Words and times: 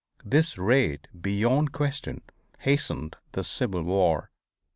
This 0.25 0.57
raid 0.57 1.07
beyond 1.21 1.73
question 1.73 2.23
hastened 2.61 3.17
in 3.19 3.29
the 3.33 3.43
Civil 3.43 3.83
War. 3.83 4.31